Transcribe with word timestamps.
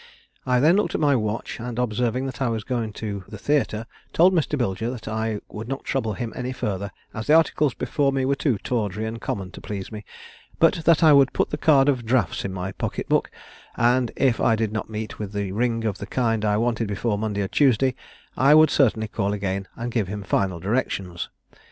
I 0.47 0.59
then 0.59 0.77
looked 0.77 0.95
at 0.95 0.99
my 1.01 1.15
watch, 1.15 1.59
and, 1.59 1.77
observing 1.77 2.25
that 2.25 2.41
I 2.41 2.49
was 2.49 2.63
going 2.63 2.91
to 2.93 3.23
the 3.27 3.37
theatre, 3.37 3.85
told 4.13 4.33
Mr. 4.33 4.57
Bilger 4.57 4.89
that 4.91 5.07
I 5.07 5.41
would 5.47 5.67
not 5.67 5.83
trouble 5.83 6.13
him 6.13 6.33
any 6.35 6.51
further, 6.53 6.89
as 7.13 7.27
the 7.27 7.35
articles 7.35 7.75
before 7.75 8.11
me 8.11 8.25
were 8.25 8.33
too 8.33 8.57
tawdry 8.57 9.05
and 9.05 9.21
common 9.21 9.51
to 9.51 9.61
please 9.61 9.91
me, 9.91 10.03
but 10.57 10.81
that 10.85 11.03
I 11.03 11.13
would 11.13 11.33
put 11.33 11.51
the 11.51 11.55
card 11.57 11.87
of 11.87 12.03
draughts 12.03 12.43
in 12.43 12.51
my 12.51 12.71
pocket 12.71 13.09
book; 13.09 13.29
and, 13.77 14.11
if 14.15 14.39
I 14.41 14.55
did 14.55 14.71
not 14.73 14.89
meet 14.89 15.19
with 15.19 15.35
a 15.35 15.51
ring 15.51 15.83
of 15.85 15.99
the 15.99 16.07
kind 16.07 16.43
I 16.43 16.57
wanted 16.57 16.87
before 16.87 17.19
Monday 17.19 17.43
or 17.43 17.47
Tuesday, 17.47 17.93
I 18.35 18.55
would 18.55 18.71
certainly 18.71 19.07
call 19.07 19.33
again 19.33 19.67
and 19.75 19.91
give 19.91 20.07
him 20.07 20.23
final 20.23 20.59
directions. 20.59 21.29